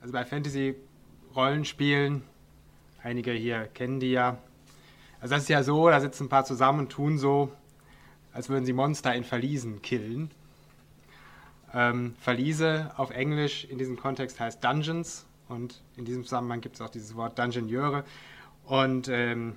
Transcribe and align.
Also 0.00 0.12
bei 0.12 0.24
Fantasy-Rollenspielen, 0.24 2.22
einige 3.02 3.32
hier 3.32 3.66
kennen 3.74 4.00
die 4.00 4.12
ja. 4.12 4.38
Also 5.20 5.34
das 5.34 5.42
ist 5.42 5.48
ja 5.50 5.62
so, 5.62 5.88
da 5.90 6.00
sitzen 6.00 6.24
ein 6.24 6.28
paar 6.30 6.46
zusammen 6.46 6.80
und 6.80 6.88
tun 6.90 7.18
so, 7.18 7.52
als 8.32 8.48
würden 8.48 8.64
sie 8.64 8.72
Monster 8.72 9.14
in 9.14 9.24
Verliesen 9.24 9.82
killen. 9.82 10.30
Ähm, 11.74 12.14
Verliese 12.18 12.92
auf 12.96 13.10
Englisch 13.10 13.64
in 13.64 13.76
diesem 13.76 13.96
Kontext 13.98 14.40
heißt 14.40 14.64
Dungeons 14.64 15.26
und 15.48 15.82
in 15.96 16.06
diesem 16.06 16.24
Zusammenhang 16.24 16.62
gibt 16.62 16.76
es 16.76 16.80
auch 16.80 16.88
dieses 16.88 17.14
Wort 17.14 17.38
Dungeoneure. 17.38 18.04
Und 18.64 19.08
ähm, 19.08 19.56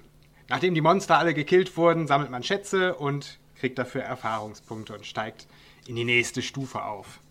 nachdem 0.50 0.74
die 0.74 0.82
Monster 0.82 1.18
alle 1.18 1.34
gekillt 1.34 1.78
wurden, 1.78 2.06
sammelt 2.06 2.30
man 2.30 2.44
Schätze 2.44 2.96
und 2.96 3.40
kriegt 3.56 3.80
dafür 3.80 4.02
Erfahrungspunkte 4.02 4.94
und 4.94 5.06
steigt 5.06 5.48
in 5.88 5.96
die 5.96 6.04
nächste 6.04 6.42
Stufe 6.42 6.84
auf. 6.84 7.22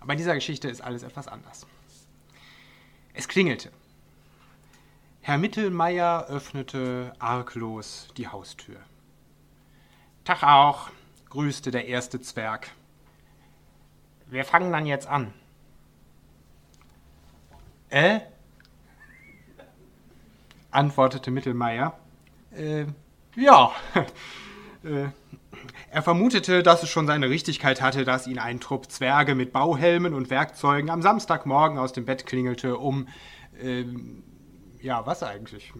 Aber 0.00 0.12
in 0.12 0.18
dieser 0.18 0.34
Geschichte 0.34 0.68
ist 0.68 0.80
alles 0.80 1.02
etwas 1.02 1.28
anders. 1.28 1.66
Es 3.14 3.28
klingelte. 3.28 3.70
Herr 5.20 5.38
Mittelmeier 5.38 6.26
öffnete 6.26 7.12
arglos 7.18 8.08
die 8.16 8.28
Haustür. 8.28 8.76
Tag 10.24 10.42
auch, 10.42 10.90
grüßte 11.30 11.70
der 11.70 11.86
erste 11.86 12.20
Zwerg. 12.20 12.70
Wir 14.26 14.44
fangen 14.44 14.72
dann 14.72 14.86
jetzt 14.86 15.06
an. 15.06 15.32
Äh? 17.88 18.20
antwortete 20.76 21.30
Mittelmeier. 21.30 21.98
Äh, 22.52 22.86
ja. 23.34 23.72
äh, 24.84 25.08
er 25.90 26.02
vermutete, 26.02 26.62
dass 26.62 26.82
es 26.82 26.88
schon 26.88 27.06
seine 27.06 27.30
Richtigkeit 27.30 27.80
hatte, 27.80 28.04
dass 28.04 28.26
ihn 28.26 28.38
ein 28.38 28.60
Trupp 28.60 28.90
Zwerge 28.90 29.34
mit 29.34 29.52
Bauhelmen 29.52 30.14
und 30.14 30.30
Werkzeugen 30.30 30.90
am 30.90 31.02
Samstagmorgen 31.02 31.78
aus 31.78 31.92
dem 31.92 32.04
Bett 32.04 32.26
klingelte, 32.26 32.76
um. 32.76 33.08
Äh, 33.60 33.84
ja, 34.80 35.04
was 35.06 35.22
eigentlich? 35.22 35.72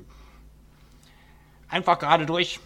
Einfach 1.68 1.98
gerade 1.98 2.26
durch, 2.26 2.60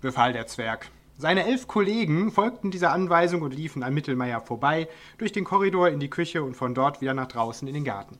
befahl 0.00 0.32
der 0.32 0.46
Zwerg. 0.46 0.90
Seine 1.16 1.46
elf 1.46 1.68
Kollegen 1.68 2.32
folgten 2.32 2.70
dieser 2.70 2.92
Anweisung 2.92 3.42
und 3.42 3.54
liefen 3.54 3.82
an 3.82 3.94
Mittelmeier 3.94 4.40
vorbei, 4.40 4.88
durch 5.18 5.32
den 5.32 5.44
Korridor 5.44 5.88
in 5.88 6.00
die 6.00 6.10
Küche 6.10 6.42
und 6.42 6.54
von 6.54 6.74
dort 6.74 7.00
wieder 7.00 7.14
nach 7.14 7.28
draußen 7.28 7.68
in 7.68 7.74
den 7.74 7.84
Garten. 7.84 8.18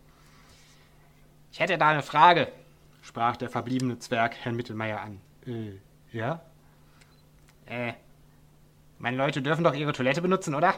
Ich 1.50 1.60
hätte 1.60 1.76
da 1.76 1.88
eine 1.88 2.02
Frage, 2.02 2.48
sprach 3.02 3.36
der 3.36 3.50
verbliebene 3.50 3.98
Zwerg 3.98 4.36
Herrn 4.36 4.56
Mittelmeier 4.56 5.00
an. 5.00 5.20
Äh, 5.46 5.78
ja? 6.16 6.42
Äh, 7.66 7.94
meine 8.98 9.16
Leute 9.16 9.42
dürfen 9.42 9.64
doch 9.64 9.74
ihre 9.74 9.92
Toilette 9.92 10.22
benutzen, 10.22 10.54
oder? 10.54 10.74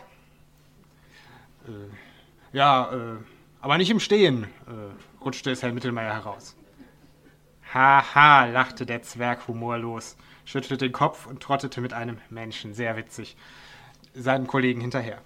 Äh, 1.67 1.70
ja, 2.53 2.91
äh, 2.92 3.17
aber 3.61 3.78
nicht 3.78 3.91
im 3.91 4.00
Stehen, 4.00 4.45
äh, 4.45 5.22
rutschte 5.22 5.50
es 5.50 5.62
Herrn 5.62 5.75
Mittelmeier 5.75 6.14
heraus. 6.14 6.56
Haha, 7.72 8.47
lachte 8.47 8.87
der 8.87 9.03
Zwerg 9.03 9.48
humorlos, 9.48 10.17
schüttelte 10.44 10.87
den 10.87 10.92
Kopf 10.92 11.27
und 11.27 11.42
trottete 11.42 11.81
mit 11.81 11.92
einem 11.92 12.19
Menschen, 12.31 12.75
sehr 12.75 12.97
witzig, 12.97 13.37
seinem 14.14 14.47
Kollegen 14.47 14.81
hinterher. 14.81 15.20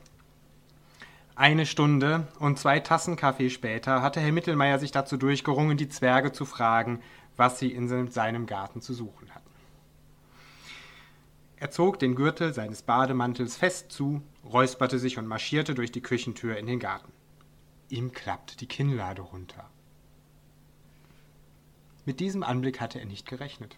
Eine 1.37 1.65
Stunde 1.65 2.29
und 2.39 2.59
zwei 2.59 2.81
Tassen 2.81 3.17
Kaffee 3.17 3.51
später 3.51 4.03
hatte 4.03 4.21
Herr 4.21 4.33
Mittelmeier 4.33 4.79
sich 4.79 4.91
dazu 4.91 5.17
durchgerungen, 5.17 5.77
die 5.77 5.89
Zwerge 5.89 6.33
zu 6.33 6.45
fragen, 6.45 7.01
was 7.37 7.59
sie 7.59 7.73
in 7.73 7.89
seinem 8.11 8.47
Garten 8.47 8.83
zu 8.83 8.93
suchen 8.93 9.31
hatten. 9.35 9.40
Er 11.61 11.71
zog 11.71 11.99
den 11.99 12.15
Gürtel 12.15 12.55
seines 12.55 12.81
Bademantels 12.81 13.55
fest 13.55 13.93
zu, 13.93 14.23
räusperte 14.43 14.99
sich 14.99 15.19
und 15.19 15.27
marschierte 15.27 15.75
durch 15.75 15.93
die 15.93 16.01
Küchentür 16.01 16.57
in 16.57 16.67
den 16.67 16.79
Garten. 16.81 17.13
Ihm 17.91 18.13
klappte 18.13 18.57
die 18.57 18.67
Kinnlade 18.67 19.21
runter. 19.21 19.69
Mit 22.07 22.19
diesem 22.19 22.43
Anblick 22.43 22.81
hatte 22.81 22.99
er 22.99 23.05
nicht 23.05 23.29
gerechnet. 23.29 23.77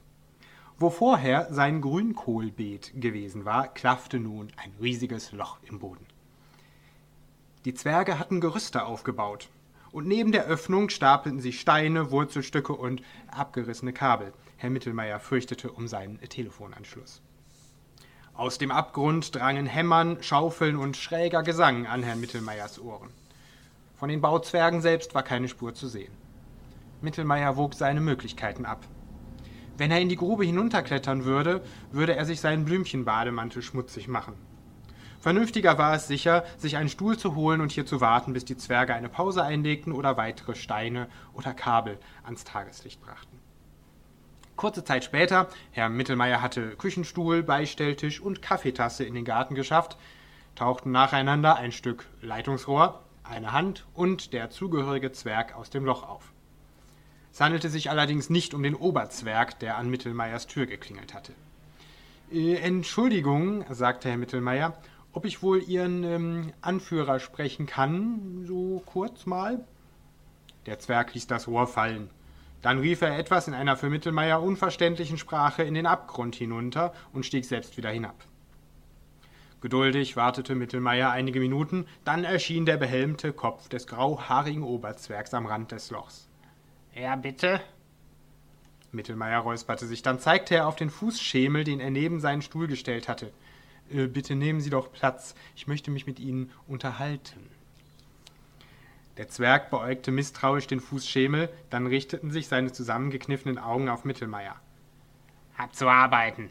Wo 0.78 0.90
vorher 0.90 1.52
sein 1.52 1.80
Grünkohlbeet 1.80 2.92
gewesen 3.00 3.44
war, 3.44 3.66
klaffte 3.66 4.20
nun 4.20 4.52
ein 4.56 4.72
riesiges 4.80 5.32
Loch 5.32 5.58
im 5.64 5.80
Boden. 5.80 6.06
Die 7.64 7.74
Zwerge 7.74 8.20
hatten 8.20 8.40
Gerüste 8.40 8.84
aufgebaut, 8.84 9.48
und 9.90 10.06
neben 10.06 10.30
der 10.30 10.44
Öffnung 10.46 10.88
stapelten 10.88 11.40
sich 11.40 11.60
Steine, 11.60 12.12
Wurzelstücke 12.12 12.74
und 12.74 13.02
abgerissene 13.26 13.92
Kabel. 13.92 14.32
Herr 14.56 14.70
Mittelmeier 14.70 15.18
fürchtete 15.18 15.72
um 15.72 15.88
seinen 15.88 16.20
Telefonanschluss. 16.20 17.20
Aus 18.34 18.56
dem 18.56 18.70
Abgrund 18.70 19.34
drangen 19.34 19.66
Hämmern, 19.66 20.22
Schaufeln 20.22 20.76
und 20.76 20.96
schräger 20.96 21.42
Gesang 21.42 21.86
an 21.86 22.02
Herrn 22.02 22.18
Mittelmeiers 22.18 22.80
Ohren. 22.80 23.10
Von 23.98 24.08
den 24.08 24.22
Bauzwergen 24.22 24.80
selbst 24.80 25.14
war 25.14 25.22
keine 25.22 25.48
Spur 25.48 25.74
zu 25.74 25.86
sehen. 25.86 26.12
Mittelmeier 27.02 27.58
wog 27.58 27.74
seine 27.74 28.00
Möglichkeiten 28.00 28.64
ab. 28.64 28.86
Wenn 29.76 29.90
er 29.90 30.00
in 30.00 30.08
die 30.08 30.16
Grube 30.16 30.46
hinunterklettern 30.46 31.26
würde, 31.26 31.62
würde 31.90 32.16
er 32.16 32.24
sich 32.24 32.40
seinen 32.40 32.64
Blümchenbademantel 32.64 33.60
schmutzig 33.60 34.08
machen. 34.08 34.34
Vernünftiger 35.20 35.76
war 35.76 35.94
es 35.94 36.08
sicher, 36.08 36.44
sich 36.56 36.78
einen 36.78 36.88
Stuhl 36.88 37.18
zu 37.18 37.34
holen 37.34 37.60
und 37.60 37.70
hier 37.70 37.84
zu 37.84 38.00
warten, 38.00 38.32
bis 38.32 38.46
die 38.46 38.56
Zwerge 38.56 38.94
eine 38.94 39.10
Pause 39.10 39.44
einlegten 39.44 39.92
oder 39.92 40.16
weitere 40.16 40.54
Steine 40.54 41.06
oder 41.34 41.52
Kabel 41.52 41.98
ans 42.24 42.44
Tageslicht 42.44 43.02
brachten. 43.02 43.41
Kurze 44.62 44.84
Zeit 44.84 45.02
später, 45.02 45.48
Herr 45.72 45.88
Mittelmeier 45.88 46.40
hatte 46.40 46.76
Küchenstuhl, 46.76 47.42
Beistelltisch 47.42 48.20
und 48.20 48.42
Kaffeetasse 48.42 49.02
in 49.02 49.12
den 49.12 49.24
Garten 49.24 49.56
geschafft, 49.56 49.96
tauchten 50.54 50.92
nacheinander 50.92 51.56
ein 51.56 51.72
Stück 51.72 52.06
Leitungsrohr, 52.20 53.02
eine 53.24 53.50
Hand 53.50 53.84
und 53.92 54.32
der 54.32 54.50
zugehörige 54.50 55.10
Zwerg 55.10 55.56
aus 55.56 55.70
dem 55.70 55.84
Loch 55.84 56.08
auf. 56.08 56.30
Es 57.32 57.40
handelte 57.40 57.70
sich 57.70 57.90
allerdings 57.90 58.30
nicht 58.30 58.54
um 58.54 58.62
den 58.62 58.76
Oberzwerg, 58.76 59.58
der 59.58 59.78
an 59.78 59.90
Mittelmeiers 59.90 60.46
Tür 60.46 60.66
geklingelt 60.66 61.12
hatte. 61.12 61.32
Äh, 62.30 62.54
Entschuldigung, 62.58 63.64
sagte 63.68 64.10
Herr 64.10 64.16
Mittelmeier, 64.16 64.78
ob 65.12 65.24
ich 65.24 65.42
wohl 65.42 65.60
Ihren 65.60 66.04
ähm, 66.04 66.52
Anführer 66.60 67.18
sprechen 67.18 67.66
kann, 67.66 68.44
so 68.46 68.80
kurz 68.86 69.26
mal? 69.26 69.64
Der 70.66 70.78
Zwerg 70.78 71.14
ließ 71.14 71.26
das 71.26 71.48
Rohr 71.48 71.66
fallen. 71.66 72.10
Dann 72.62 72.78
rief 72.78 73.02
er 73.02 73.18
etwas 73.18 73.48
in 73.48 73.54
einer 73.54 73.76
für 73.76 73.90
Mittelmeier 73.90 74.40
unverständlichen 74.40 75.18
Sprache 75.18 75.64
in 75.64 75.74
den 75.74 75.86
Abgrund 75.86 76.36
hinunter 76.36 76.92
und 77.12 77.26
stieg 77.26 77.44
selbst 77.44 77.76
wieder 77.76 77.90
hinab. 77.90 78.24
Geduldig 79.60 80.16
wartete 80.16 80.54
Mittelmeier 80.54 81.10
einige 81.10 81.38
Minuten, 81.38 81.86
dann 82.04 82.24
erschien 82.24 82.66
der 82.66 82.76
behelmte 82.78 83.32
Kopf 83.32 83.68
des 83.68 83.86
grauhaarigen 83.86 84.64
Oberzwergs 84.64 85.34
am 85.34 85.46
Rand 85.46 85.70
des 85.70 85.90
Lochs. 85.90 86.28
Ja, 86.94 87.14
bitte? 87.14 87.60
Mittelmeier 88.90 89.38
räusperte 89.38 89.86
sich, 89.86 90.02
dann 90.02 90.18
zeigte 90.18 90.56
er 90.56 90.66
auf 90.66 90.76
den 90.76 90.90
Fußschemel, 90.90 91.64
den 91.64 91.80
er 91.80 91.90
neben 91.90 92.20
seinen 92.20 92.42
Stuhl 92.42 92.66
gestellt 92.66 93.08
hatte. 93.08 93.32
Äh, 93.90 94.06
bitte 94.06 94.34
nehmen 94.34 94.60
Sie 94.60 94.70
doch 94.70 94.92
Platz, 94.92 95.34
ich 95.54 95.66
möchte 95.66 95.90
mich 95.90 96.06
mit 96.06 96.20
Ihnen 96.20 96.50
unterhalten. 96.66 97.48
Der 99.18 99.28
Zwerg 99.28 99.70
beäugte 99.70 100.10
misstrauisch 100.10 100.66
den 100.66 100.80
Fußschemel, 100.80 101.50
dann 101.70 101.86
richteten 101.86 102.30
sich 102.30 102.48
seine 102.48 102.72
zusammengekniffenen 102.72 103.58
Augen 103.58 103.88
auf 103.88 104.04
Mittelmeier. 104.04 104.56
Hab 105.56 105.74
zu 105.74 105.88
arbeiten. 105.88 106.50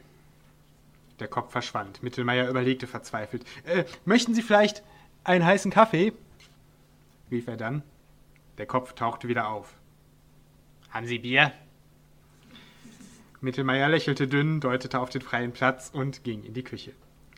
Der 1.20 1.28
Kopf 1.28 1.52
verschwand. 1.52 2.04
Mittelmeier 2.04 2.50
überlegte 2.50 2.88
verzweifelt. 2.88 3.46
Äh, 3.66 3.86
möchten 4.06 4.34
Sie 4.34 4.42
vielleicht 4.42 4.84
einen 5.24 5.46
heißen 5.46 5.72
Kaffee? 5.72 6.14
rief 7.32 7.48
er 7.48 7.58
dann. 7.58 7.84
Der 8.58 8.66
Kopf 8.66 8.94
tauchte 8.94 9.28
wieder 9.28 9.48
auf. 9.50 9.74
Haben 10.90 11.08
Sie 11.08 11.20
Bier? 11.20 11.52
Mittelmeier 13.40 13.90
lächelte 13.90 14.28
dünn, 14.28 14.60
deutete 14.60 15.00
auf 15.00 15.10
den 15.10 15.22
freien 15.22 15.52
Platz 15.52 15.90
und 15.92 16.24
ging 16.24 16.44
in 16.44 16.54
die 16.54 16.64
Küche. 16.64 16.92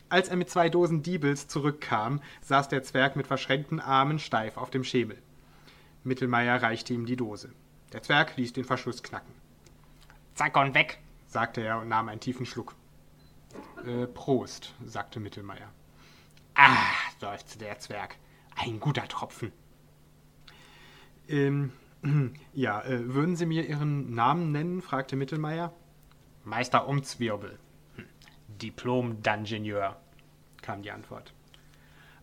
Als 0.08 0.28
er 0.28 0.36
mit 0.36 0.50
zwei 0.50 0.68
Dosen 0.68 1.02
Diebels 1.02 1.48
zurückkam, 1.48 2.20
saß 2.42 2.68
der 2.68 2.82
Zwerg 2.82 3.16
mit 3.16 3.26
verschränkten 3.26 3.80
Armen 3.80 4.18
steif 4.18 4.56
auf 4.56 4.70
dem 4.70 4.84
Schemel. 4.84 5.18
Mittelmeier 6.04 6.62
reichte 6.62 6.92
ihm 6.92 7.06
die 7.06 7.16
Dose. 7.16 7.50
Der 7.92 8.02
Zwerg 8.02 8.36
ließ 8.36 8.52
den 8.52 8.64
Verschluss 8.64 9.02
knacken. 9.02 9.34
Zack 10.34 10.56
und 10.56 10.74
weg, 10.74 10.98
sagte 11.26 11.62
er 11.62 11.80
und 11.80 11.88
nahm 11.88 12.08
einen 12.08 12.20
tiefen 12.20 12.44
Schluck. 12.44 12.74
Äh, 13.86 14.06
Prost, 14.06 14.74
sagte 14.84 15.20
Mittelmeier. 15.20 15.70
Ah, 16.54 16.92
seufzte 17.20 17.58
der 17.58 17.78
Zwerg. 17.78 18.16
Ein 18.56 18.80
guter 18.80 19.08
Tropfen. 19.08 19.52
Ähm, 21.28 21.72
ja, 22.52 22.82
äh, 22.82 23.14
würden 23.14 23.36
Sie 23.36 23.46
mir 23.46 23.66
Ihren 23.66 24.14
Namen 24.14 24.52
nennen? 24.52 24.82
fragte 24.82 25.16
Mittelmeier. 25.16 25.72
Meister 26.44 26.86
Umzwirbel. 26.86 27.58
Diplom-Dungenieur, 28.48 29.96
kam 30.64 30.82
die 30.82 30.90
Antwort. 30.90 31.32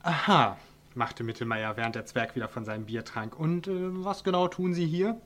Aha, 0.04 0.58
machte 0.96 1.24
Mittelmeier, 1.24 1.78
während 1.78 1.96
der 1.96 2.06
Zwerg 2.06 2.36
wieder 2.36 2.50
von 2.50 2.66
seinem 2.66 2.86
Bier 2.86 3.06
trank. 3.06 3.40
Und 3.40 3.68
äh, 3.68 4.04
was 4.04 4.24
genau 4.24 4.48
tun 4.48 4.74
Sie 4.74 4.86
hier? 4.86 5.22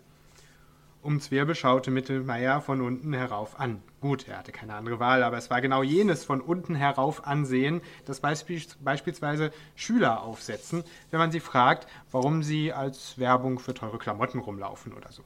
Umzwirbel 1.02 1.54
schaute 1.54 1.92
Mittelmeier 1.92 2.62
von 2.62 2.82
unten 2.82 3.14
herauf 3.14 3.60
an. 3.60 3.82
Gut, 4.02 4.28
er 4.28 4.40
hatte 4.40 4.52
keine 4.52 4.74
andere 4.74 5.00
Wahl, 5.00 5.22
aber 5.22 5.38
es 5.38 5.52
war 5.52 5.62
genau 5.62 5.84
jenes 5.84 6.26
von 6.26 6.42
unten 6.42 6.74
herauf 6.74 7.28
ansehen, 7.28 7.82
das 8.06 8.20
beispielsweise 8.20 9.52
Schüler 9.76 10.24
aufsetzen, 10.24 10.84
wenn 11.12 11.20
man 11.20 11.32
sie 11.32 11.40
fragt, 11.40 11.88
warum 12.12 12.42
sie 12.42 12.74
als 12.74 13.20
Werbung 13.20 13.60
für 13.60 13.76
teure 13.76 14.00
Klamotten 14.00 14.40
rumlaufen 14.40 14.94
oder 14.94 15.12
so. 15.12 15.24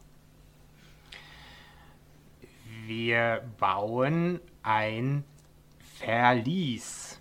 Wir 2.85 3.41
bauen 3.57 4.41
ein 4.63 5.23
Verlies, 5.99 7.18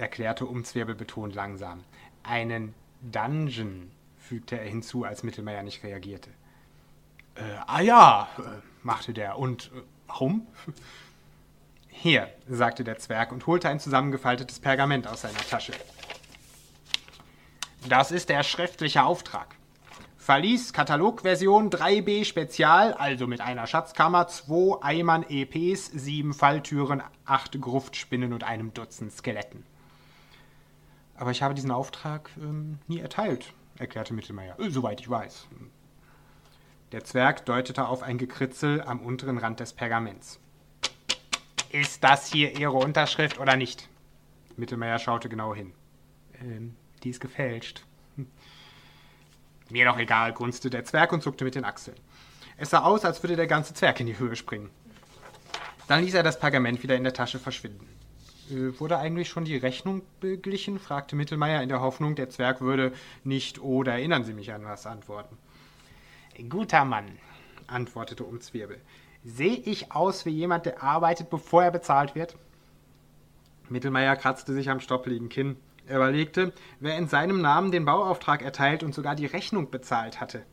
erklärte 0.00 0.46
Umzwirbel 0.46 0.94
betont 0.94 1.34
langsam. 1.34 1.84
Einen 2.22 2.74
Dungeon, 3.02 3.90
fügte 4.18 4.58
er 4.58 4.68
hinzu, 4.68 5.04
als 5.04 5.22
Mittelmeier 5.22 5.62
nicht 5.62 5.82
reagierte. 5.82 6.30
Äh, 7.34 7.42
ah 7.66 7.80
ja, 7.80 8.28
äh, 8.38 8.42
machte 8.82 9.12
der. 9.12 9.38
Und 9.38 9.70
äh, 9.74 9.80
warum? 10.06 10.46
Hier, 11.88 12.28
sagte 12.48 12.84
der 12.84 12.98
Zwerg 12.98 13.32
und 13.32 13.46
holte 13.46 13.68
ein 13.68 13.80
zusammengefaltetes 13.80 14.60
Pergament 14.60 15.06
aus 15.06 15.22
seiner 15.22 15.38
Tasche. 15.38 15.72
Das 17.88 18.12
ist 18.12 18.28
der 18.28 18.42
schriftliche 18.42 19.02
Auftrag. 19.02 19.56
Verlies 20.16 20.72
Katalogversion 20.72 21.70
3b 21.70 22.24
Spezial, 22.24 22.92
also 22.92 23.26
mit 23.26 23.40
einer 23.40 23.66
Schatzkammer, 23.66 24.28
zwei 24.28 24.80
Eimern 24.82 25.24
EPs, 25.28 25.86
sieben 25.86 26.34
Falltüren, 26.34 27.02
acht 27.24 27.60
Gruftspinnen 27.60 28.32
und 28.32 28.44
einem 28.44 28.72
Dutzend 28.72 29.12
Skeletten. 29.12 29.64
Aber 31.20 31.32
ich 31.32 31.42
habe 31.42 31.52
diesen 31.52 31.70
Auftrag 31.70 32.30
ähm, 32.38 32.78
nie 32.88 32.98
erteilt, 32.98 33.52
erklärte 33.78 34.14
Mittelmeier. 34.14 34.58
Äh, 34.58 34.70
soweit 34.70 35.02
ich 35.02 35.10
weiß. 35.10 35.48
Der 36.92 37.04
Zwerg 37.04 37.44
deutete 37.44 37.86
auf 37.86 38.02
ein 38.02 38.16
Gekritzel 38.16 38.80
am 38.80 39.00
unteren 39.00 39.36
Rand 39.36 39.60
des 39.60 39.74
Pergaments. 39.74 40.40
Ist 41.70 42.02
das 42.02 42.32
hier 42.32 42.58
Ihre 42.58 42.72
Unterschrift 42.72 43.38
oder 43.38 43.56
nicht? 43.56 43.90
Mittelmeier 44.56 44.98
schaute 44.98 45.28
genau 45.28 45.54
hin. 45.54 45.74
Ähm, 46.40 46.74
die 47.02 47.10
ist 47.10 47.20
gefälscht. 47.20 47.84
Mir 49.68 49.84
doch 49.84 49.98
egal, 49.98 50.32
grunzte 50.32 50.70
der 50.70 50.86
Zwerg 50.86 51.12
und 51.12 51.22
zuckte 51.22 51.44
mit 51.44 51.54
den 51.54 51.66
Achseln. 51.66 51.98
Es 52.56 52.70
sah 52.70 52.80
aus, 52.80 53.04
als 53.04 53.22
würde 53.22 53.36
der 53.36 53.46
ganze 53.46 53.74
Zwerg 53.74 54.00
in 54.00 54.06
die 54.06 54.18
Höhe 54.18 54.36
springen. 54.36 54.70
Dann 55.86 56.02
ließ 56.02 56.14
er 56.14 56.22
das 56.22 56.40
Pergament 56.40 56.82
wieder 56.82 56.96
in 56.96 57.04
der 57.04 57.12
Tasche 57.12 57.38
verschwinden. 57.38 57.99
Äh, 58.50 58.78
wurde 58.78 58.98
eigentlich 58.98 59.28
schon 59.28 59.44
die 59.44 59.56
Rechnung 59.56 60.02
beglichen? 60.20 60.78
fragte 60.78 61.16
Mittelmeier 61.16 61.62
in 61.62 61.68
der 61.68 61.80
Hoffnung, 61.80 62.14
der 62.14 62.30
Zwerg 62.30 62.60
würde 62.60 62.92
nicht 63.24 63.60
oder 63.60 63.92
erinnern 63.92 64.24
Sie 64.24 64.34
mich 64.34 64.52
an 64.52 64.64
was 64.64 64.86
antworten. 64.86 65.36
Guter 66.48 66.84
Mann, 66.84 67.06
antwortete 67.66 68.24
Umzwirbel. 68.24 68.80
Sehe 69.24 69.56
ich 69.56 69.92
aus 69.92 70.24
wie 70.24 70.30
jemand, 70.30 70.66
der 70.66 70.82
arbeitet, 70.82 71.28
bevor 71.28 71.64
er 71.64 71.70
bezahlt 71.70 72.14
wird? 72.14 72.36
Mittelmeier 73.68 74.16
kratzte 74.16 74.54
sich 74.54 74.70
am 74.70 74.80
stoppeligen 74.80 75.28
Kinn. 75.28 75.56
Er 75.86 75.96
überlegte, 75.96 76.52
wer 76.78 76.96
in 76.96 77.08
seinem 77.08 77.40
Namen 77.40 77.72
den 77.72 77.84
Bauauftrag 77.84 78.42
erteilt 78.42 78.82
und 78.82 78.94
sogar 78.94 79.14
die 79.14 79.26
Rechnung 79.26 79.70
bezahlt 79.70 80.20
hatte. 80.20 80.44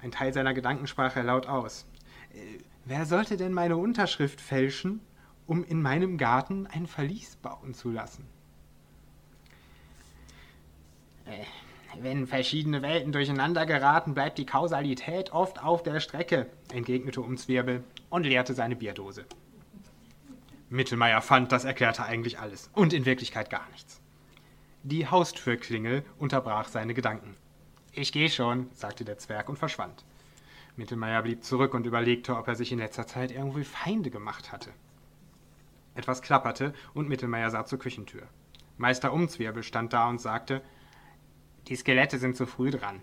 Ein 0.00 0.12
Teil 0.12 0.32
seiner 0.32 0.54
Gedanken 0.54 0.86
sprach 0.86 1.16
er 1.16 1.24
laut 1.24 1.46
aus. 1.46 1.86
Äh, 2.32 2.58
wer 2.84 3.04
sollte 3.04 3.36
denn 3.36 3.52
meine 3.52 3.76
Unterschrift 3.76 4.40
fälschen, 4.40 5.00
um 5.46 5.64
in 5.64 5.82
meinem 5.82 6.18
Garten 6.18 6.66
ein 6.66 6.86
Verlies 6.86 7.36
bauen 7.36 7.74
zu 7.74 7.90
lassen? 7.90 8.26
Äh, 11.26 11.44
wenn 12.00 12.26
verschiedene 12.26 12.82
Welten 12.82 13.12
durcheinander 13.12 13.66
geraten, 13.66 14.14
bleibt 14.14 14.38
die 14.38 14.46
Kausalität 14.46 15.32
oft 15.32 15.62
auf 15.62 15.82
der 15.82 16.00
Strecke, 16.00 16.46
entgegnete 16.72 17.20
Umzwirbel 17.20 17.84
und 18.10 18.24
leerte 18.24 18.54
seine 18.54 18.76
Bierdose. 18.76 19.24
Mittelmeier 20.70 21.22
fand, 21.22 21.52
das 21.52 21.64
erklärte 21.64 22.04
eigentlich 22.04 22.38
alles 22.40 22.70
und 22.74 22.92
in 22.92 23.06
Wirklichkeit 23.06 23.48
gar 23.50 23.68
nichts. 23.70 24.00
Die 24.82 25.06
Haustürklingel 25.06 26.04
unterbrach 26.18 26.68
seine 26.68 26.94
Gedanken. 26.94 27.36
Ich 27.92 28.12
gehe 28.12 28.28
schon, 28.28 28.68
sagte 28.74 29.04
der 29.04 29.18
Zwerg 29.18 29.48
und 29.48 29.58
verschwand. 29.58 30.04
Mittelmeier 30.76 31.22
blieb 31.22 31.44
zurück 31.44 31.74
und 31.74 31.86
überlegte, 31.86 32.36
ob 32.36 32.48
er 32.48 32.56
sich 32.56 32.72
in 32.72 32.78
letzter 32.78 33.06
Zeit 33.06 33.30
irgendwie 33.30 33.64
Feinde 33.64 34.10
gemacht 34.10 34.50
hatte. 34.50 34.70
Etwas 35.94 36.22
klapperte 36.22 36.74
und 36.92 37.08
Mittelmeier 37.08 37.50
sah 37.50 37.64
zur 37.64 37.78
Küchentür. 37.78 38.22
Meister 38.76 39.12
Umzwirbel 39.12 39.62
stand 39.62 39.92
da 39.92 40.08
und 40.08 40.20
sagte, 40.20 40.60
die 41.68 41.76
Skelette 41.76 42.18
sind 42.18 42.36
zu 42.36 42.46
früh 42.46 42.70
dran. 42.70 43.00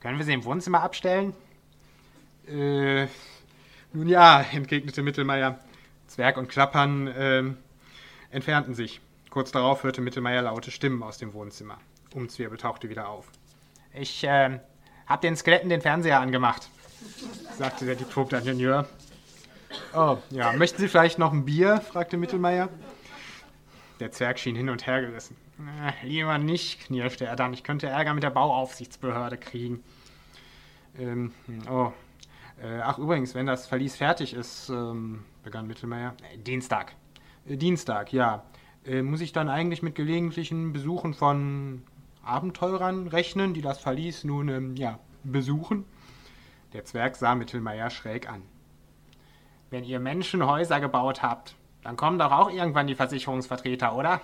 Können 0.00 0.18
wir 0.18 0.24
sie 0.24 0.32
im 0.32 0.44
Wohnzimmer 0.44 0.82
abstellen? 0.82 1.34
Äh, 2.48 3.06
nun 3.92 4.08
ja, 4.08 4.44
entgegnete 4.52 5.02
Mittelmeier. 5.02 5.58
Zwerg 6.06 6.36
und 6.36 6.48
Klappern 6.48 7.06
äh, 7.06 7.44
entfernten 8.30 8.74
sich. 8.74 9.00
Kurz 9.30 9.52
darauf 9.52 9.84
hörte 9.84 10.00
Mittelmeier 10.00 10.42
laute 10.42 10.70
Stimmen 10.70 11.02
aus 11.02 11.18
dem 11.18 11.32
Wohnzimmer. 11.34 11.78
Umzwirbel 12.14 12.58
tauchte 12.58 12.88
wieder 12.88 13.08
auf. 13.08 13.30
Ich 13.94 14.24
äh, 14.24 14.58
hab 15.06 15.20
den 15.20 15.36
Skeletten 15.36 15.68
den 15.68 15.80
Fernseher 15.80 16.20
angemacht, 16.20 16.68
sagte 17.56 17.86
der 17.86 17.94
Diplom-Ingenieur. 17.94 18.88
Oh, 19.94 20.18
ja, 20.30 20.52
möchten 20.52 20.80
Sie 20.80 20.88
vielleicht 20.88 21.18
noch 21.18 21.32
ein 21.32 21.44
Bier? 21.44 21.80
fragte 21.80 22.16
Mittelmeier. 22.16 22.68
Der 24.00 24.10
Zwerg 24.10 24.38
schien 24.38 24.56
hin 24.56 24.68
und 24.68 24.86
her 24.86 25.00
gerissen. 25.00 25.36
Äh, 25.58 26.06
lieber 26.06 26.38
nicht, 26.38 26.80
knirschte 26.80 27.24
er 27.24 27.36
dann. 27.36 27.52
Ich 27.52 27.62
könnte 27.62 27.86
Ärger 27.86 28.14
mit 28.14 28.22
der 28.22 28.30
Bauaufsichtsbehörde 28.30 29.36
kriegen. 29.36 29.82
Ähm, 30.98 31.32
oh. 31.70 31.92
Äh, 32.62 32.80
ach, 32.82 32.98
übrigens, 32.98 33.34
wenn 33.34 33.46
das 33.46 33.66
Verlies 33.66 33.96
fertig 33.96 34.34
ist, 34.34 34.68
ähm, 34.68 35.24
begann 35.42 35.66
Mittelmeier. 35.66 36.14
Äh, 36.32 36.38
Dienstag. 36.38 36.94
Äh, 37.46 37.56
Dienstag, 37.56 38.12
ja. 38.12 38.44
Äh, 38.84 39.02
muss 39.02 39.20
ich 39.20 39.32
dann 39.32 39.48
eigentlich 39.48 39.82
mit 39.82 39.94
gelegentlichen 39.94 40.72
Besuchen 40.72 41.14
von 41.14 41.82
Abenteurern 42.24 43.08
rechnen, 43.08 43.54
die 43.54 43.62
das 43.62 43.78
Verlies 43.78 44.24
nun, 44.24 44.48
ähm, 44.48 44.76
ja, 44.76 44.98
besuchen? 45.24 45.84
Der 46.72 46.84
Zwerg 46.84 47.16
sah 47.16 47.34
Mittelmeier 47.34 47.90
schräg 47.90 48.28
an. 48.28 48.42
Wenn 49.72 49.84
ihr 49.84 50.00
Menschen 50.00 50.44
Häuser 50.44 50.80
gebaut 50.80 51.22
habt, 51.22 51.54
dann 51.82 51.96
kommen 51.96 52.18
doch 52.18 52.30
auch 52.30 52.50
irgendwann 52.50 52.86
die 52.86 52.94
Versicherungsvertreter, 52.94 53.96
oder? 53.96 54.20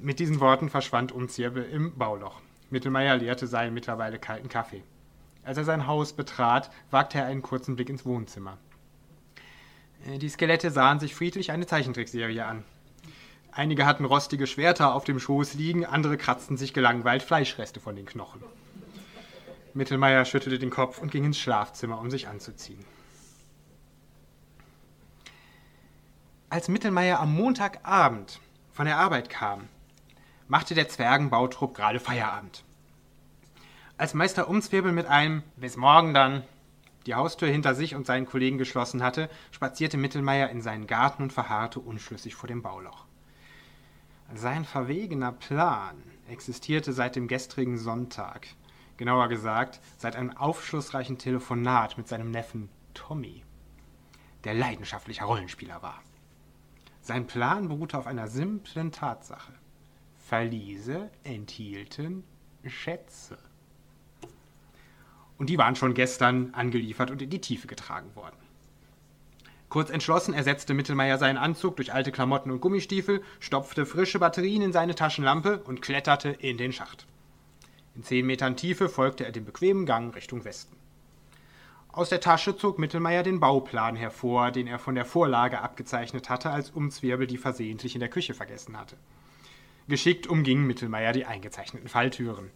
Mit 0.00 0.18
diesen 0.18 0.40
Worten 0.40 0.68
verschwand 0.68 1.12
Umzirbel 1.12 1.62
im 1.62 1.96
Bauloch. 1.96 2.40
Mittelmeier 2.70 3.16
leerte 3.16 3.46
seinen 3.46 3.72
mittlerweile 3.72 4.18
kalten 4.18 4.48
Kaffee. 4.48 4.82
Als 5.44 5.58
er 5.58 5.64
sein 5.64 5.86
Haus 5.86 6.12
betrat, 6.12 6.72
wagte 6.90 7.18
er 7.18 7.26
einen 7.26 7.40
kurzen 7.40 7.76
Blick 7.76 7.88
ins 7.88 8.04
Wohnzimmer. 8.04 8.58
Äh, 10.04 10.18
die 10.18 10.28
Skelette 10.28 10.72
sahen 10.72 10.98
sich 10.98 11.14
friedlich 11.14 11.52
eine 11.52 11.68
Zeichentrickserie 11.68 12.44
an. 12.44 12.64
Einige 13.52 13.86
hatten 13.86 14.06
rostige 14.06 14.48
Schwerter 14.48 14.92
auf 14.92 15.04
dem 15.04 15.20
Schoß 15.20 15.54
liegen, 15.54 15.86
andere 15.86 16.16
kratzten 16.16 16.56
sich 16.56 16.74
gelangweilt 16.74 17.22
Fleischreste 17.22 17.78
von 17.78 17.94
den 17.94 18.06
Knochen. 18.06 18.42
Mittelmeier 19.72 20.24
schüttelte 20.24 20.58
den 20.58 20.70
Kopf 20.70 20.98
und 20.98 21.12
ging 21.12 21.24
ins 21.24 21.38
Schlafzimmer, 21.38 22.00
um 22.00 22.10
sich 22.10 22.26
anzuziehen. 22.26 22.84
Als 26.52 26.66
Mittelmeier 26.66 27.20
am 27.20 27.32
Montagabend 27.32 28.40
von 28.72 28.84
der 28.84 28.98
Arbeit 28.98 29.30
kam, 29.30 29.68
machte 30.48 30.74
der 30.74 30.88
Zwergenbautrupp 30.88 31.76
gerade 31.76 32.00
Feierabend. 32.00 32.64
Als 33.96 34.14
Meister 34.14 34.48
Umzwirbel 34.48 34.90
mit 34.90 35.06
einem 35.06 35.44
Bis 35.54 35.76
morgen 35.76 36.12
dann 36.12 36.42
die 37.06 37.14
Haustür 37.14 37.48
hinter 37.48 37.76
sich 37.76 37.94
und 37.94 38.04
seinen 38.04 38.26
Kollegen 38.26 38.58
geschlossen 38.58 39.00
hatte, 39.00 39.30
spazierte 39.52 39.96
Mittelmeier 39.96 40.48
in 40.48 40.60
seinen 40.60 40.88
Garten 40.88 41.22
und 41.22 41.32
verharrte 41.32 41.78
unschlüssig 41.78 42.34
vor 42.34 42.48
dem 42.48 42.62
Bauloch. 42.62 43.04
Sein 44.34 44.64
verwegener 44.64 45.30
Plan 45.30 46.02
existierte 46.28 46.92
seit 46.92 47.14
dem 47.14 47.28
gestrigen 47.28 47.78
Sonntag, 47.78 48.48
genauer 48.96 49.28
gesagt 49.28 49.78
seit 49.98 50.16
einem 50.16 50.36
aufschlussreichen 50.36 51.16
Telefonat 51.16 51.96
mit 51.96 52.08
seinem 52.08 52.32
Neffen 52.32 52.70
Tommy, 52.92 53.44
der 54.42 54.54
leidenschaftlicher 54.54 55.26
Rollenspieler 55.26 55.80
war. 55.80 56.02
Sein 57.02 57.26
Plan 57.26 57.68
beruhte 57.68 57.98
auf 57.98 58.06
einer 58.06 58.28
simplen 58.28 58.92
Tatsache. 58.92 59.52
Verliese 60.18 61.10
enthielten 61.24 62.24
Schätze. 62.66 63.38
Und 65.38 65.48
die 65.48 65.58
waren 65.58 65.76
schon 65.76 65.94
gestern 65.94 66.52
angeliefert 66.52 67.10
und 67.10 67.22
in 67.22 67.30
die 67.30 67.40
Tiefe 67.40 67.66
getragen 67.66 68.14
worden. 68.14 68.36
Kurz 69.70 69.88
entschlossen 69.88 70.34
ersetzte 70.34 70.74
Mittelmeier 70.74 71.16
seinen 71.16 71.38
Anzug 71.38 71.76
durch 71.76 71.92
alte 71.92 72.12
Klamotten 72.12 72.50
und 72.50 72.60
Gummistiefel, 72.60 73.22
stopfte 73.38 73.86
frische 73.86 74.18
Batterien 74.18 74.62
in 74.62 74.72
seine 74.72 74.96
Taschenlampe 74.96 75.62
und 75.62 75.80
kletterte 75.80 76.28
in 76.28 76.58
den 76.58 76.72
Schacht. 76.72 77.06
In 77.94 78.02
zehn 78.02 78.26
Metern 78.26 78.56
Tiefe 78.56 78.88
folgte 78.88 79.24
er 79.24 79.32
dem 79.32 79.44
bequemen 79.44 79.86
Gang 79.86 80.14
Richtung 80.14 80.44
Westen. 80.44 80.76
Aus 81.92 82.08
der 82.08 82.20
Tasche 82.20 82.56
zog 82.56 82.78
Mittelmeier 82.78 83.24
den 83.24 83.40
Bauplan 83.40 83.96
hervor, 83.96 84.52
den 84.52 84.68
er 84.68 84.78
von 84.78 84.94
der 84.94 85.04
Vorlage 85.04 85.60
abgezeichnet 85.60 86.28
hatte, 86.28 86.50
als 86.50 86.70
Umzwirbel 86.70 87.26
die 87.26 87.36
versehentlich 87.36 87.94
in 87.94 88.00
der 88.00 88.08
Küche 88.08 88.32
vergessen 88.32 88.78
hatte. 88.78 88.96
Geschickt 89.88 90.28
umging 90.28 90.64
Mittelmeier 90.66 91.12
die 91.12 91.24
eingezeichneten 91.24 91.88
Falltüren. 91.88 92.50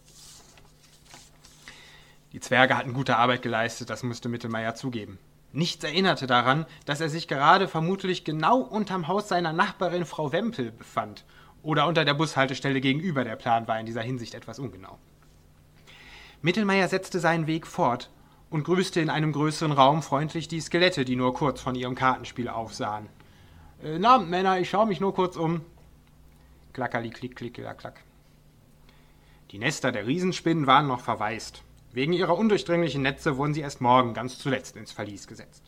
Die 2.31 2.39
Zwerge 2.39 2.77
hatten 2.77 2.93
gute 2.93 3.17
Arbeit 3.17 3.41
geleistet, 3.41 3.89
das 3.89 4.03
musste 4.03 4.29
Mittelmeier 4.29 4.75
zugeben. 4.75 5.19
Nichts 5.51 5.83
erinnerte 5.83 6.27
daran, 6.27 6.65
dass 6.85 7.01
er 7.01 7.09
sich 7.09 7.27
gerade 7.27 7.67
vermutlich 7.67 8.23
genau 8.23 8.59
unterm 8.59 9.09
Haus 9.09 9.27
seiner 9.27 9.51
Nachbarin 9.53 10.05
Frau 10.05 10.31
Wempel 10.31 10.71
befand 10.71 11.25
oder 11.61 11.87
unter 11.87 12.05
der 12.05 12.13
Bushaltestelle 12.13 12.79
gegenüber. 12.79 13.25
Der 13.25 13.35
Plan 13.35 13.67
war 13.67 13.79
in 13.79 13.85
dieser 13.85 14.01
Hinsicht 14.01 14.33
etwas 14.33 14.59
ungenau. 14.59 14.97
Mittelmeier 16.41 16.87
setzte 16.87 17.19
seinen 17.19 17.47
Weg 17.47 17.67
fort 17.67 18.09
und 18.55 18.63
grüßte 18.63 19.01
in 19.01 19.09
einem 19.09 19.33
größeren 19.33 19.73
Raum 19.73 20.01
freundlich 20.01 20.47
die 20.47 20.61
Skelette, 20.61 21.03
die 21.03 21.17
nur 21.17 21.33
kurz 21.33 21.59
von 21.59 21.75
ihrem 21.75 21.93
Kartenspiel 21.93 22.47
aufsahen. 22.47 23.09
Äh, 23.83 23.99
na, 23.99 24.17
Männer, 24.17 24.61
ich 24.61 24.69
schaue 24.69 24.87
mich 24.87 25.01
nur 25.01 25.13
kurz 25.13 25.35
um. 25.35 25.59
Klackerli, 26.71 27.09
klick, 27.09 27.35
klick, 27.35 27.55
klack. 27.55 27.99
Die 29.51 29.59
Nester 29.59 29.91
der 29.91 30.07
Riesenspinnen 30.07 30.67
waren 30.67 30.87
noch 30.87 31.01
verwaist. 31.01 31.63
Wegen 31.91 32.13
ihrer 32.13 32.37
undurchdringlichen 32.37 33.01
Netze 33.01 33.35
wurden 33.35 33.53
sie 33.53 33.59
erst 33.59 33.81
morgen 33.81 34.13
ganz 34.13 34.39
zuletzt 34.39 34.77
ins 34.77 34.93
Verlies 34.93 35.27
gesetzt. 35.27 35.63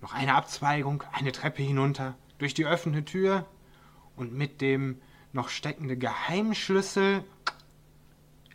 Noch 0.00 0.12
eine 0.12 0.34
Abzweigung, 0.34 1.04
eine 1.12 1.30
Treppe 1.30 1.62
hinunter, 1.62 2.16
durch 2.38 2.52
die 2.52 2.66
offene 2.66 3.04
Tür 3.04 3.46
und 4.16 4.32
mit 4.32 4.60
dem 4.60 5.00
noch 5.32 5.48
steckende 5.48 5.96
Geheimschlüssel. 5.96 7.22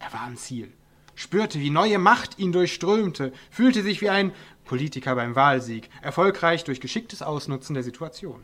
Er 0.02 0.12
war 0.12 0.24
am 0.24 0.36
Ziel, 0.36 0.74
spürte, 1.16 1.60
wie 1.60 1.70
neue 1.70 1.98
Macht 1.98 2.38
ihn 2.38 2.52
durchströmte, 2.52 3.34
fühlte 3.50 3.82
sich 3.82 4.02
wie 4.02 4.10
ein 4.10 4.34
Politiker 4.66 5.16
beim 5.16 5.36
Wahlsieg, 5.36 5.90
erfolgreich 6.02 6.64
durch 6.64 6.82
geschicktes 6.82 7.22
Ausnutzen 7.22 7.74
der 7.74 7.84
Situation. 7.84 8.44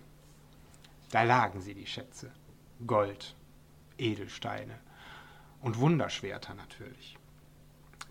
Da 1.12 1.24
lagen 1.24 1.62
sie, 1.62 1.74
die 1.74 1.88
Schätze. 1.88 2.32
Gold, 2.88 3.36
Edelsteine 3.98 4.80
und 5.62 5.80
Wunderschwerter 5.80 6.54
natürlich. 6.54 7.18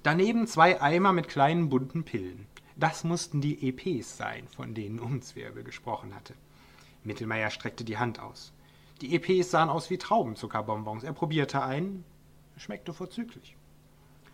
Daneben 0.02 0.46
zwei 0.46 0.80
Eimer 0.80 1.12
mit 1.12 1.28
kleinen 1.28 1.68
bunten 1.68 2.04
Pillen. 2.04 2.46
Das 2.76 3.04
mussten 3.04 3.40
die 3.40 3.68
EPs 3.68 4.16
sein, 4.16 4.48
von 4.48 4.74
denen 4.74 4.98
Umzwirbel 4.98 5.62
gesprochen 5.62 6.14
hatte. 6.14 6.34
Mittelmeier 7.04 7.50
streckte 7.50 7.84
die 7.84 7.98
Hand 7.98 8.20
aus. 8.20 8.52
Die 9.00 9.14
EPs 9.14 9.50
sahen 9.50 9.68
aus 9.68 9.90
wie 9.90 9.98
Traubenzuckerbonbons. 9.98 11.04
Er 11.04 11.12
probierte 11.12 11.62
einen, 11.62 12.04
schmeckte 12.56 12.92
vorzüglich. 12.92 13.56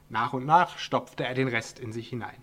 Nach 0.08 0.32
und 0.32 0.46
nach 0.46 0.78
stopfte 0.78 1.24
er 1.24 1.34
den 1.34 1.48
Rest 1.48 1.78
in 1.78 1.92
sich 1.92 2.08
hinein. 2.08 2.42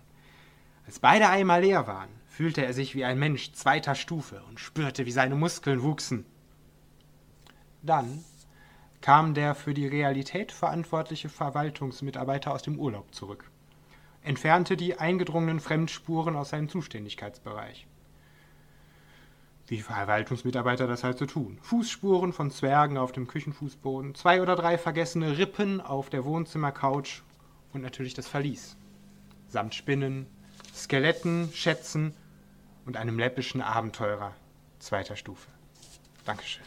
Als 0.86 0.98
beide 0.98 1.28
Eimer 1.28 1.60
leer 1.60 1.86
waren, 1.86 2.10
fühlte 2.26 2.64
er 2.64 2.74
sich 2.74 2.94
wie 2.94 3.04
ein 3.04 3.18
Mensch 3.18 3.52
zweiter 3.52 3.94
Stufe 3.94 4.42
und 4.48 4.60
spürte, 4.60 5.06
wie 5.06 5.12
seine 5.12 5.34
Muskeln 5.34 5.82
wuchsen. 5.82 6.26
Dann 7.82 8.24
kam 9.00 9.34
der 9.34 9.54
für 9.54 9.74
die 9.74 9.86
Realität 9.86 10.50
verantwortliche 10.50 11.28
Verwaltungsmitarbeiter 11.28 12.52
aus 12.52 12.62
dem 12.62 12.78
Urlaub 12.78 13.14
zurück, 13.14 13.50
entfernte 14.22 14.76
die 14.76 14.98
eingedrungenen 14.98 15.60
Fremdspuren 15.60 16.36
aus 16.36 16.50
seinem 16.50 16.68
Zuständigkeitsbereich. 16.68 17.86
Wie 19.66 19.80
Verwaltungsmitarbeiter 19.80 20.86
das 20.86 21.04
halt 21.04 21.18
so 21.18 21.24
tun. 21.24 21.58
Fußspuren 21.62 22.34
von 22.34 22.50
Zwergen 22.50 22.98
auf 22.98 23.12
dem 23.12 23.26
Küchenfußboden, 23.26 24.14
zwei 24.14 24.42
oder 24.42 24.56
drei 24.56 24.76
vergessene 24.76 25.38
Rippen 25.38 25.80
auf 25.80 26.10
der 26.10 26.24
Wohnzimmercouch 26.24 27.22
und 27.74 27.82
natürlich 27.82 28.14
das 28.14 28.26
Verlies. 28.26 28.76
Samt 29.48 29.74
Spinnen, 29.74 30.26
Skeletten, 30.74 31.50
Schätzen 31.52 32.14
und 32.86 32.96
einem 32.96 33.18
läppischen 33.18 33.60
Abenteurer 33.60 34.34
zweiter 34.78 35.16
Stufe. 35.16 35.50
Dankeschön. 36.24 36.64